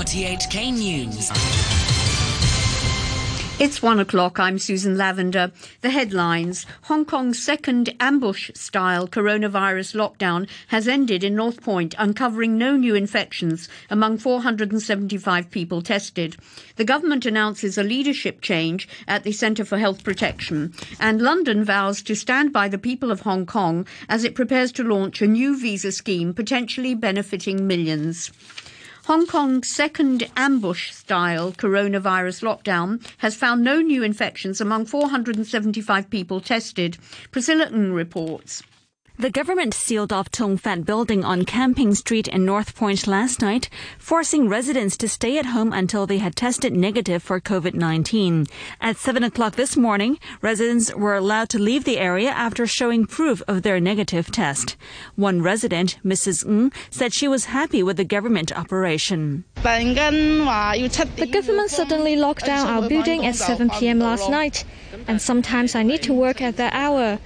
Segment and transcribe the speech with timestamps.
[0.00, 1.30] RTHK News.
[3.60, 4.40] It's one o'clock.
[4.40, 5.52] I'm Susan Lavender.
[5.82, 6.64] The headlines.
[6.84, 12.94] Hong Kong's second ambush style coronavirus lockdown has ended in North Point, uncovering no new
[12.94, 16.34] infections among 475 people tested.
[16.76, 20.72] The government announces a leadership change at the Centre for Health Protection.
[20.98, 24.82] And London vows to stand by the people of Hong Kong as it prepares to
[24.82, 28.30] launch a new visa scheme potentially benefiting millions.
[29.10, 36.40] Hong Kong's second ambush style coronavirus lockdown has found no new infections among 475 people
[36.40, 36.96] tested.
[37.32, 38.62] Priscilla Ng reports.
[39.20, 43.68] The government sealed off Tung Fat building on Camping Street in North Point last night,
[43.98, 48.48] forcing residents to stay at home until they had tested negative for COVID-19.
[48.80, 53.42] At 7 o'clock this morning, residents were allowed to leave the area after showing proof
[53.46, 54.78] of their negative test.
[55.16, 56.46] One resident, Mrs.
[56.46, 59.44] Ng, said she was happy with the government operation.
[59.56, 63.98] The government suddenly locked down our building at 7 p.m.
[63.98, 64.64] last night,
[65.06, 67.18] and sometimes I need to work at that hour.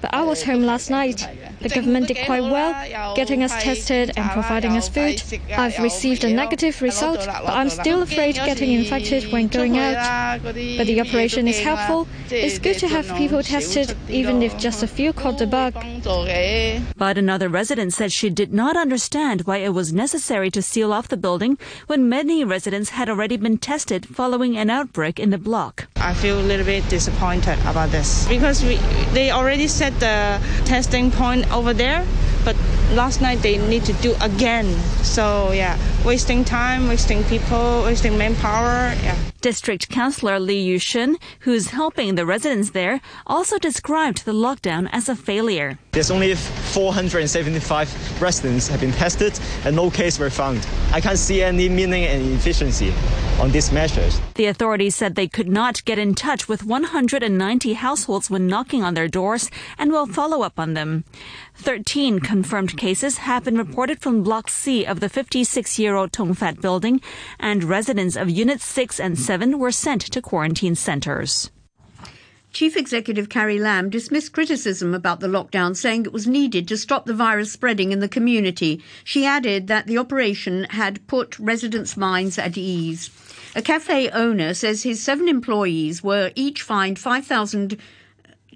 [0.00, 1.26] But I was home last night.
[1.60, 5.22] The government did quite well, getting us tested and providing us food.
[5.56, 10.40] I've received a negative result, but I'm still afraid getting infected when going out.
[10.42, 12.06] But the operation is helpful.
[12.30, 15.74] It's good to have people tested, even if just a few caught the bug.
[16.96, 21.08] But another resident said she did not understand why it was necessary to seal off
[21.08, 25.88] the building when many residents had already been tested following an outbreak in the block.
[25.96, 28.76] I feel a little bit disappointed about this because we,
[29.12, 29.66] they already
[30.00, 32.06] the testing point over there,
[32.44, 32.56] but
[32.92, 34.66] last night they need to do again.
[35.02, 38.94] So yeah, wasting time, wasting people, wasting manpower.
[39.02, 39.16] Yeah.
[39.40, 45.14] District Councillor Lee Yushun, who's helping the residents there, also described the lockdown as a
[45.14, 45.78] failure.
[45.92, 50.66] There's only 475 residents have been tested and no case were found.
[50.92, 52.92] I can't see any meaning and efficiency
[53.40, 54.20] on these measures.
[54.34, 58.94] The authorities said they could not get in touch with 190 households when knocking on
[58.94, 61.04] their doors and will follow up on them.
[61.54, 67.00] 13 confirmed cases have been reported from Block C of the 56-year-old Tung Fat building,
[67.38, 69.27] and residents of Units 6 and 7
[69.58, 71.50] were sent to quarantine centres.
[72.50, 77.04] Chief Executive Carrie Lam dismissed criticism about the lockdown, saying it was needed to stop
[77.04, 78.82] the virus spreading in the community.
[79.04, 83.10] She added that the operation had put residents' minds at ease.
[83.54, 87.76] A cafe owner says his seven employees were each fined 5,000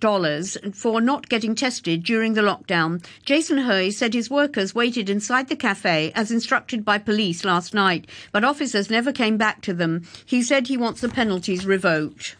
[0.03, 3.03] dollars for not getting tested during the lockdown.
[3.25, 8.07] Jason Hui said his workers waited inside the cafe as instructed by police last night,
[8.33, 10.05] but officers never came back to them.
[10.27, 12.37] He said he wants the penalties revoked.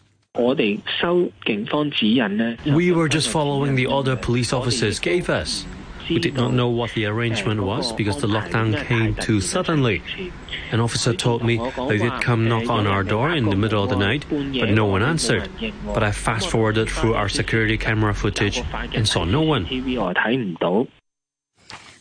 [2.65, 5.65] We were just following the order police officers gave us.
[6.09, 10.01] We did not know what the arrangement was because the lockdown came too suddenly.
[10.71, 13.89] An officer told me they did come knock on our door in the middle of
[13.89, 15.49] the night, but no one answered.
[15.85, 19.65] But I fast forwarded through our security camera footage and saw no one.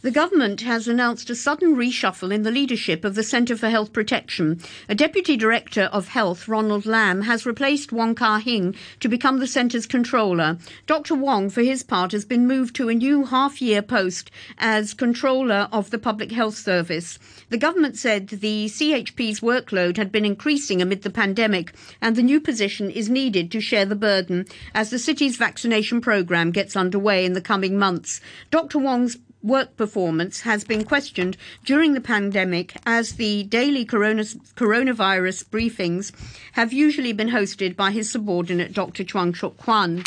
[0.03, 3.93] The government has announced a sudden reshuffle in the leadership of the Centre for Health
[3.93, 4.61] Protection.
[4.89, 9.47] A Deputy Director of Health, Ronald Lam, has replaced Wong Kah Hing to become the
[9.47, 10.59] centre's controller.
[10.89, 11.15] Dr.
[11.15, 15.91] Wong, for his part, has been moved to a new half-year post as controller of
[15.91, 17.21] the Public Health Service.
[17.51, 22.41] The government said the CHP's workload had been increasing amid the pandemic, and the new
[22.41, 27.35] position is needed to share the burden as the city's vaccination programme gets underway in
[27.35, 28.21] the coming months.
[28.51, 28.81] Dr.
[28.81, 34.23] Wong's work performance has been questioned during the pandemic as the daily corona,
[34.57, 36.13] coronavirus briefings
[36.53, 39.05] have usually been hosted by his subordinate Dr.
[39.05, 40.05] Chuang Shuk Kwan.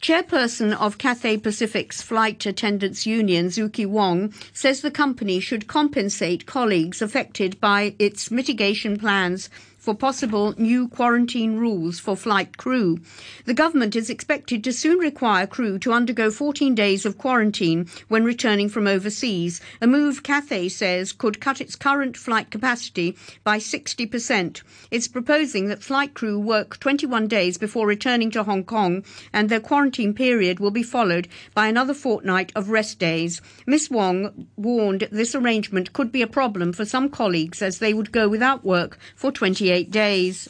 [0.00, 7.02] Chairperson of Cathay Pacific's Flight Attendants Union, Zuki Wong, says the company should compensate colleagues
[7.02, 13.00] affected by its mitigation plans for possible new quarantine rules for flight crew.
[13.46, 18.22] The government is expected to soon require crew to undergo 14 days of quarantine when
[18.22, 24.62] returning from overseas, a move Cathay says could cut its current flight capacity by 60%.
[24.90, 29.02] It's proposing that flight crew work 21 days before returning to Hong Kong
[29.32, 33.40] and their quarantine period will be followed by another fortnight of rest days.
[33.66, 38.12] Miss Wong warned this arrangement could be a problem for some colleagues as they would
[38.12, 40.48] go without work for 28 days.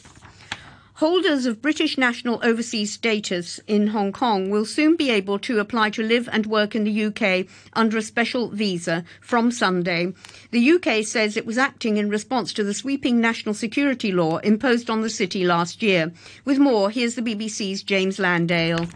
[1.01, 5.89] Holders of British national overseas status in Hong Kong will soon be able to apply
[5.91, 10.13] to live and work in the UK under a special visa from Sunday.
[10.51, 14.91] The UK says it was acting in response to the sweeping national security law imposed
[14.91, 16.11] on the city last year.
[16.45, 18.87] With more, here's the BBC's James Landale.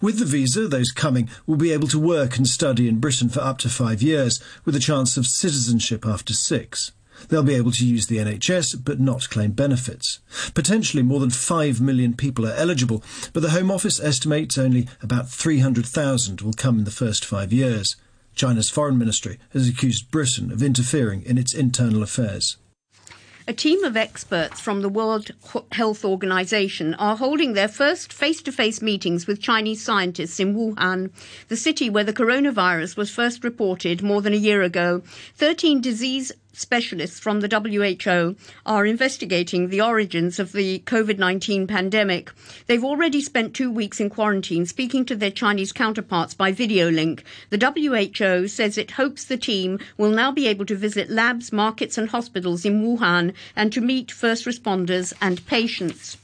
[0.00, 3.38] With the visa, those coming will be able to work and study in Britain for
[3.38, 6.90] up to five years, with a chance of citizenship after six.
[7.28, 10.20] They'll be able to use the NHS but not claim benefits.
[10.54, 13.02] Potentially more than 5 million people are eligible,
[13.32, 17.96] but the Home Office estimates only about 300,000 will come in the first five years.
[18.34, 22.56] China's foreign ministry has accused Britain of interfering in its internal affairs.
[23.48, 25.32] A team of experts from the World
[25.72, 31.10] Health Organization are holding their first face to face meetings with Chinese scientists in Wuhan,
[31.48, 35.02] the city where the coronavirus was first reported more than a year ago.
[35.34, 42.30] 13 disease specialists from the WHO are investigating the origins of the COVID 19 pandemic.
[42.66, 47.24] They've already spent two weeks in quarantine speaking to their Chinese counterparts by video link.
[47.50, 51.98] The WHO says it hopes the team will now be able to visit labs, markets,
[51.98, 56.16] and hospitals in Wuhan and to meet first responders and patients.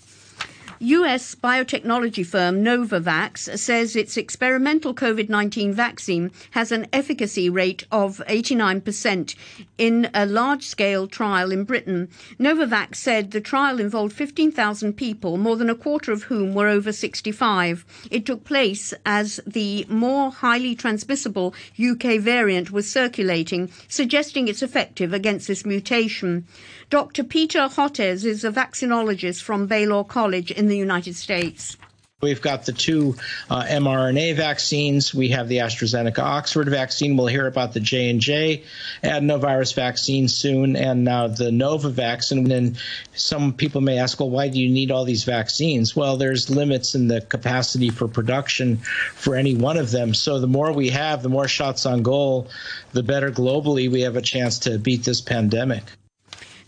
[0.81, 8.23] US biotechnology firm Novavax says its experimental COVID 19 vaccine has an efficacy rate of
[8.29, 9.35] 89%
[9.77, 12.09] in a large scale trial in Britain.
[12.39, 16.93] Novavax said the trial involved 15,000 people, more than a quarter of whom were over
[16.93, 17.85] 65.
[18.11, 25.13] It took place as the more highly transmissible UK variant was circulating, suggesting it's effective
[25.13, 26.47] against this mutation.
[26.91, 27.25] Dr.
[27.25, 31.77] Peter Hotez is a vaccinologist from Baylor College the United States.
[32.21, 33.15] We've got the two
[33.49, 35.15] uh, mRNA vaccines.
[35.15, 37.17] We have the AstraZeneca Oxford vaccine.
[37.17, 38.65] We'll hear about the J and J
[39.05, 42.33] adenovirus vaccine soon, and now the Novavax.
[42.33, 42.77] And then
[43.15, 45.95] some people may ask, well, why do you need all these vaccines?
[45.95, 48.79] Well, there's limits in the capacity for production
[49.15, 50.13] for any one of them.
[50.13, 52.49] So the more we have, the more shots on goal,
[52.95, 55.85] the better globally we have a chance to beat this pandemic.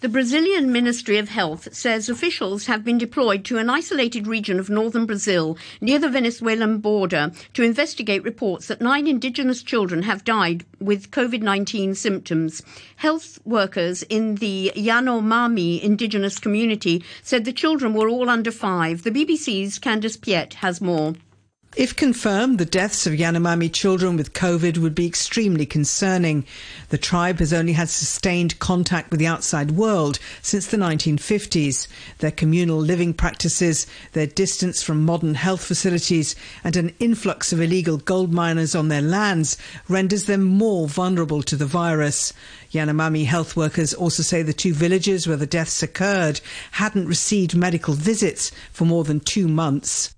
[0.01, 4.71] The Brazilian Ministry of Health says officials have been deployed to an isolated region of
[4.71, 10.65] northern Brazil near the Venezuelan border to investigate reports that nine indigenous children have died
[10.79, 12.63] with COVID 19 symptoms.
[12.97, 19.03] Health workers in the Yanomami indigenous community said the children were all under five.
[19.03, 21.13] The BBC's Candice Piet has more.
[21.77, 26.45] If confirmed, the deaths of Yanomami children with COVID would be extremely concerning.
[26.89, 31.87] The tribe has only had sustained contact with the outside world since the 1950s.
[32.19, 36.35] Their communal living practices, their distance from modern health facilities,
[36.65, 39.57] and an influx of illegal gold miners on their lands
[39.89, 42.33] renders them more vulnerable to the virus.
[42.73, 46.41] Yanomami health workers also say the two villages where the deaths occurred
[46.73, 50.13] hadn't received medical visits for more than two months.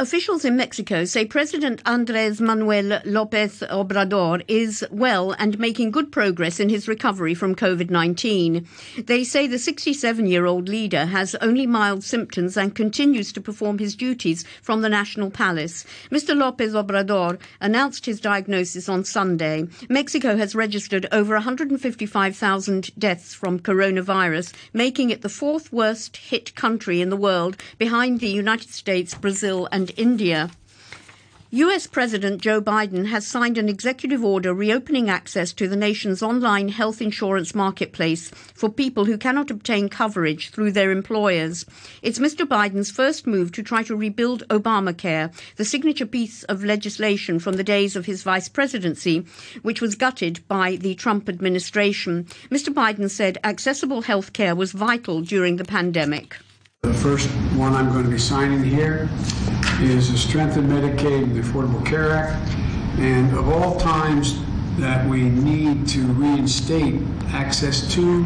[0.00, 6.58] Officials in Mexico say President Andres Manuel Lopez Obrador is well and making good progress
[6.58, 8.66] in his recovery from COVID 19.
[8.98, 13.78] They say the 67 year old leader has only mild symptoms and continues to perform
[13.78, 15.84] his duties from the National Palace.
[16.10, 16.36] Mr.
[16.36, 19.68] Lopez Obrador announced his diagnosis on Sunday.
[19.88, 27.00] Mexico has registered over 155,000 deaths from coronavirus, making it the fourth worst hit country
[27.00, 30.50] in the world behind the United States, Brazil, and and India.
[31.50, 36.68] US President Joe Biden has signed an executive order reopening access to the nation's online
[36.70, 41.66] health insurance marketplace for people who cannot obtain coverage through their employers.
[42.00, 42.46] It's Mr.
[42.46, 47.62] Biden's first move to try to rebuild Obamacare, the signature piece of legislation from the
[47.62, 49.26] days of his vice presidency,
[49.60, 52.24] which was gutted by the Trump administration.
[52.50, 52.72] Mr.
[52.72, 56.38] Biden said accessible health care was vital during the pandemic.
[56.84, 59.08] The first one I'm going to be signing here
[59.80, 62.54] is the Strengthen Medicaid and the Affordable Care Act.
[62.98, 64.38] And of all times
[64.78, 68.24] that we need to reinstate access to,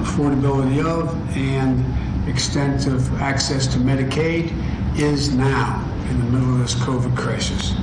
[0.00, 4.52] affordability of, and extent of access to Medicaid
[4.98, 7.74] is now in the middle of this COVID crisis.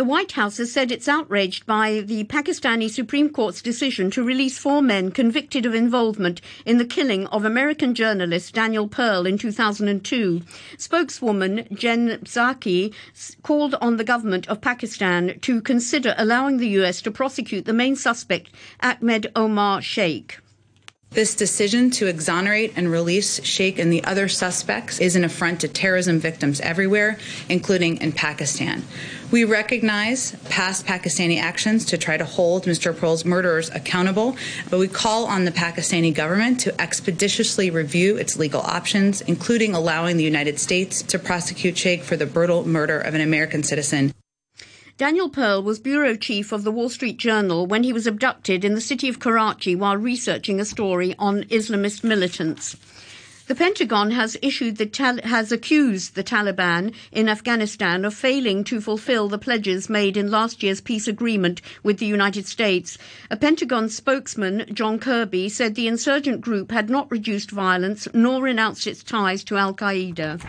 [0.00, 4.56] The White House has said it's outraged by the Pakistani Supreme Court's decision to release
[4.56, 10.40] four men convicted of involvement in the killing of American journalist Daniel Pearl in 2002.
[10.78, 12.94] Spokeswoman Jen Psaki
[13.42, 17.94] called on the government of Pakistan to consider allowing the US to prosecute the main
[17.94, 18.48] suspect,
[18.82, 20.38] Ahmed Omar Sheikh.
[21.12, 25.68] This decision to exonerate and release Sheikh and the other suspects is an affront to
[25.68, 28.84] terrorism victims everywhere, including in Pakistan.
[29.32, 32.96] We recognize past Pakistani actions to try to hold Mr.
[32.96, 34.36] Pearl's murderers accountable,
[34.70, 40.16] but we call on the Pakistani government to expeditiously review its legal options, including allowing
[40.16, 44.14] the United States to prosecute Sheikh for the brutal murder of an American citizen.
[45.00, 48.74] Daniel Pearl was bureau chief of the Wall Street Journal when he was abducted in
[48.74, 52.76] the city of Karachi while researching a story on Islamist militants.
[53.46, 58.82] The Pentagon has issued the tal- has accused the Taliban in Afghanistan of failing to
[58.82, 62.98] fulfill the pledges made in last year's peace agreement with the United States.
[63.30, 68.86] A Pentagon spokesman, John Kirby, said the insurgent group had not reduced violence nor renounced
[68.86, 70.42] its ties to Al Qaeda.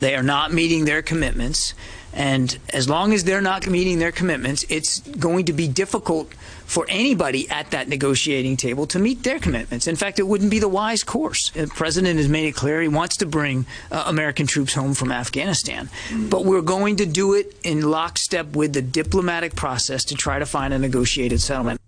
[0.00, 1.74] They are not meeting their commitments.
[2.14, 6.32] And as long as they're not meeting their commitments, it's going to be difficult
[6.64, 9.86] for anybody at that negotiating table to meet their commitments.
[9.86, 11.50] In fact, it wouldn't be the wise course.
[11.50, 15.10] The president has made it clear he wants to bring uh, American troops home from
[15.10, 15.90] Afghanistan.
[16.30, 20.46] But we're going to do it in lockstep with the diplomatic process to try to
[20.46, 21.80] find a negotiated settlement.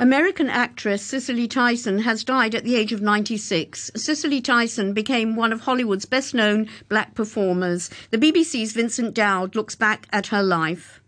[0.00, 3.92] American actress Cicely Tyson has died at the age of 96.
[3.94, 7.90] Cicely Tyson became one of Hollywood's best known black performers.
[8.10, 11.00] The BBC's Vincent Dowd looks back at her life.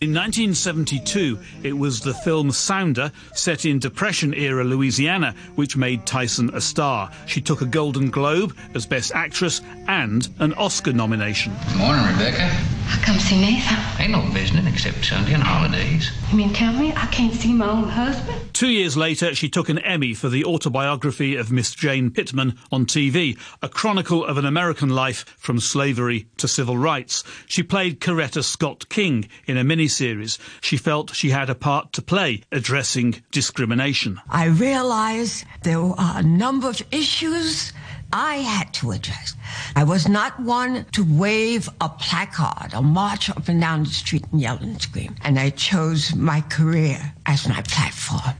[0.00, 6.54] In 1972, it was the film Sounder, set in Depression era Louisiana, which made Tyson
[6.54, 7.10] a star.
[7.26, 11.52] She took a Golden Globe as Best Actress and an Oscar nomination.
[11.66, 12.48] Good Morning, Rebecca.
[12.90, 13.76] I come see Nathan.
[14.00, 16.10] Ain't no visiting except Sunday and holidays.
[16.30, 18.54] You mean tell me I can't see my own husband?
[18.54, 22.86] Two years later, she took an Emmy for the autobiography of Miss Jane Pittman on
[22.86, 27.24] TV, a chronicle of an American life from slavery to civil rights.
[27.46, 30.38] She played Coretta Scott King in a miniseries.
[30.60, 34.20] She felt she had a part to play addressing discrimination.
[34.28, 37.72] I realized there were a number of issues
[38.12, 39.34] I had to address.
[39.76, 44.24] I was not one to wave a placard or march up and down the street
[44.32, 45.14] and yell and scream.
[45.22, 48.36] And I chose my career as my platform.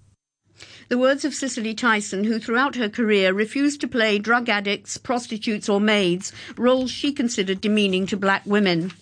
[0.88, 5.69] The words of Cicely Tyson, who throughout her career refused to play drug addicts, prostitutes,
[5.69, 8.93] or maids, roles she considered demeaning to black women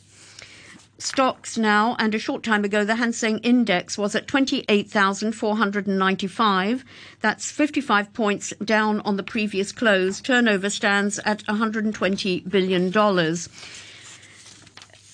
[0.98, 6.84] stocks now, and a short time ago, the Hang Seng Index was at 28,495.
[7.20, 10.20] That's 55 points down on the previous close.
[10.20, 12.92] Turnover stands at $120 billion.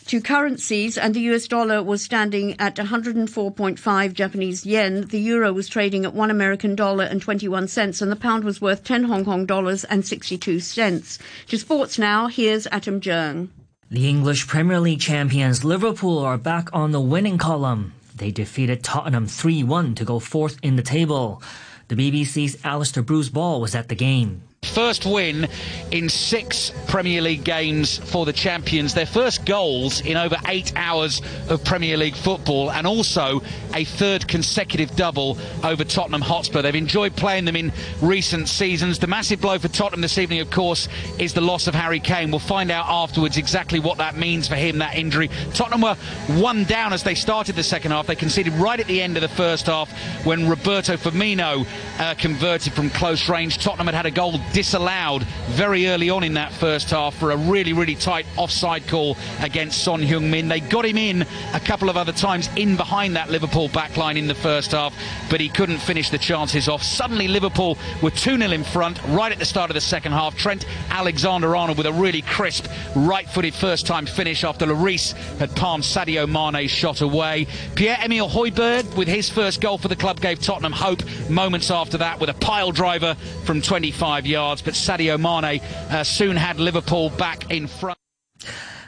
[0.07, 5.07] To currencies, and the US dollar was standing at 104.5 Japanese yen.
[5.07, 8.61] The euro was trading at 1 American dollar and 21 cents, and the pound was
[8.61, 11.19] worth 10 Hong Kong dollars and 62 cents.
[11.49, 13.49] To sports now, here's Atom Jung.
[13.93, 17.93] The English Premier League champions Liverpool are back on the winning column.
[18.17, 21.43] They defeated Tottenham 3 1 to go fourth in the table.
[21.89, 24.41] The BBC's Alistair Bruce Ball was at the game.
[24.73, 25.49] First win
[25.91, 28.95] in six Premier League games for the champions.
[28.95, 33.43] Their first goals in over eight hours of Premier League football, and also
[33.75, 36.63] a third consecutive double over Tottenham Hotspur.
[36.63, 38.99] They've enjoyed playing them in recent seasons.
[38.99, 40.89] The massive blow for Tottenham this evening, of course,
[41.19, 42.31] is the loss of Harry Kane.
[42.31, 45.29] We'll find out afterwards exactly what that means for him, that injury.
[45.53, 45.97] Tottenham were
[46.41, 48.07] one down as they started the second half.
[48.07, 49.91] They conceded right at the end of the first half
[50.25, 51.67] when Roberto Firmino
[51.99, 53.59] uh, converted from close range.
[53.59, 57.37] Tottenham had had a goal disallowed very early on in that first half for a
[57.37, 60.49] really, really tight offside call against Son Heung-min.
[60.49, 61.23] They got him in
[61.55, 64.95] a couple of other times in behind that Liverpool backline in the first half,
[65.31, 66.83] but he couldn't finish the chances off.
[66.83, 70.37] Suddenly, Liverpool were 2 0 in front right at the start of the second half.
[70.37, 75.55] Trent Alexander Arnold with a really crisp, right footed first time finish after Lloris had
[75.57, 77.47] palmed Sadio Mane's shot away.
[77.75, 81.99] Pierre Emile Højbjerg, with his first goal for the club, gave Tottenham hope moments after
[81.99, 86.59] that with a pile driver from 25 yards yards, but Sadio Mane uh, soon had
[86.59, 87.99] Liverpool back in front.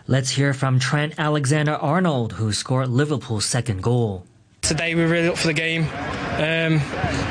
[0.08, 4.26] Let's hear from Trent Alexander Arnold, who scored Liverpool's second goal.
[4.62, 5.82] Today we were really up for the game.
[5.82, 6.80] Um,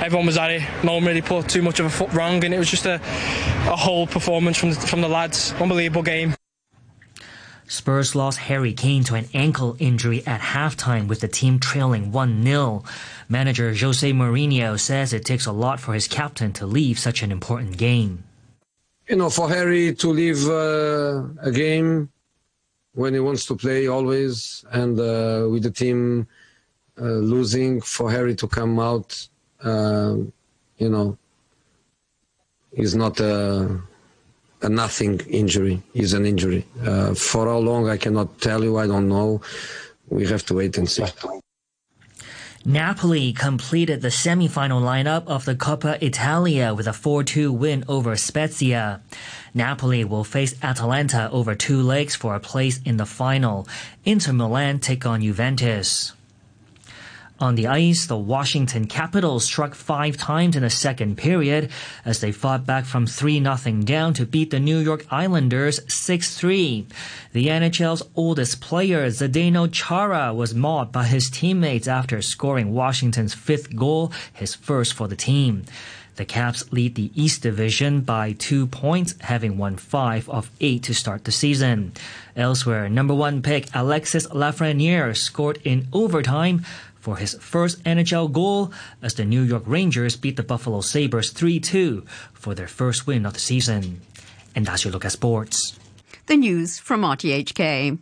[0.01, 0.61] everyone was at it.
[0.83, 2.95] No one really put too much of a foot wrong, and it was just a,
[2.95, 5.53] a whole performance from the, from the lads.
[5.59, 6.33] Unbelievable game.
[7.67, 12.43] Spurs lost Harry Kane to an ankle injury at halftime with the team trailing 1
[12.43, 12.83] 0.
[13.29, 17.31] Manager Jose Mourinho says it takes a lot for his captain to leave such an
[17.31, 18.23] important game.
[19.07, 22.09] You know, for Harry to leave uh, a game
[22.93, 26.27] when he wants to play always, and uh, with the team
[26.99, 29.27] uh, losing, for Harry to come out,
[29.63, 30.15] uh,
[30.77, 31.17] you know,
[32.71, 33.81] is not a
[34.63, 36.65] a nothing injury is an injury.
[36.81, 38.77] Uh, for how long, I cannot tell you.
[38.77, 39.41] I don't know.
[40.09, 41.05] We have to wait and see.
[42.65, 49.01] Napoli completed the semi-final lineup of the Coppa Italia with a 4-2 win over Spezia.
[49.53, 53.67] Napoli will face Atalanta over two legs for a place in the final.
[54.05, 56.13] Inter Milan take on Juventus.
[57.43, 61.69] On the ice, the Washington Capitals struck five times in the second period
[62.05, 66.85] as they fought back from 3-0 down to beat the New York Islanders 6-3.
[67.33, 73.75] The NHL's oldest player, Zdeno Chara, was mobbed by his teammates after scoring Washington's fifth
[73.75, 75.65] goal, his first for the team.
[76.15, 80.93] The Caps lead the East Division by two points, having won five of eight to
[80.93, 81.91] start the season.
[82.37, 86.63] Elsewhere, number one pick Alexis Lafreniere scored in overtime
[87.03, 91.59] for his first NHL goal as the New York Rangers beat the Buffalo Sabres 3
[91.59, 93.99] 2 for their first win of the season.
[94.55, 95.77] And that's your look at sports.
[96.27, 97.99] The news from RTHK.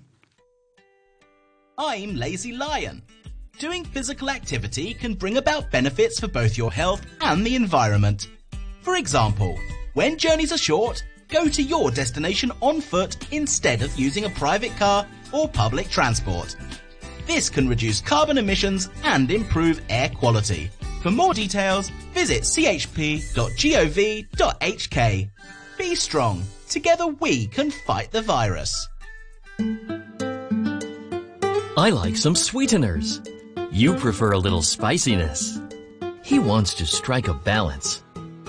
[1.80, 3.02] I'm Lazy Lion.
[3.58, 8.28] Doing physical activity can bring about benefits for both your health and the environment.
[8.82, 9.58] For example,
[9.96, 14.76] when journeys are short, go to your destination on foot instead of using a private
[14.78, 16.56] car or public transport.
[17.34, 20.70] This can reduce carbon emissions and improve air quality.
[21.02, 23.30] For more details, visit chp.gov.hk.
[25.78, 26.44] Be strong.
[26.68, 28.90] Together we can fight the virus.
[31.78, 33.22] I like some sweeteners.
[33.72, 35.58] You prefer a little spiciness.
[36.26, 38.04] He wants to strike a balance.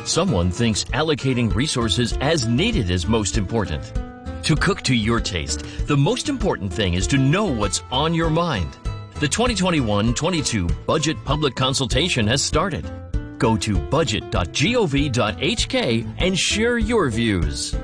[0.05, 4.02] Someone thinks allocating resources as needed is most important.
[4.45, 8.29] To cook to your taste, the most important thing is to know what's on your
[8.29, 8.77] mind.
[9.21, 12.91] The 2021-22 budget public consultation has started.
[13.39, 17.77] Go to budget.gov.hk and share your views.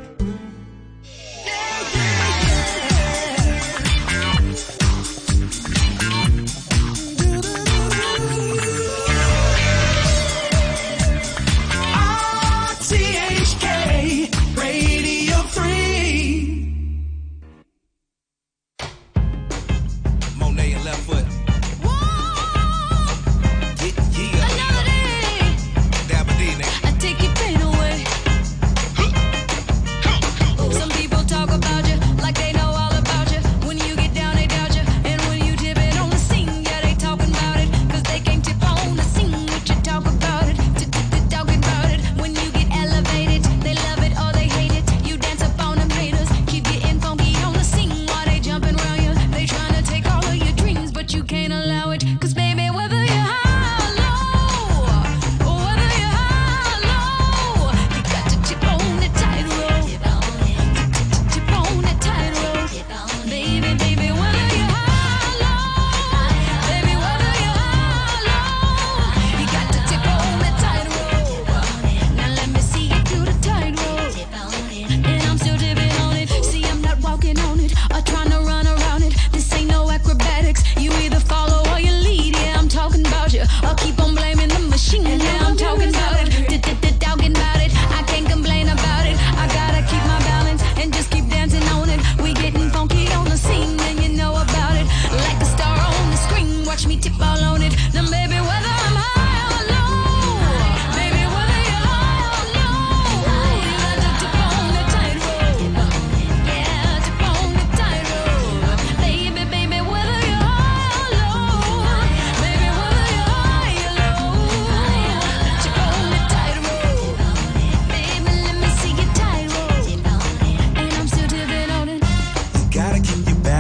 [83.62, 84.08] I'll keep on.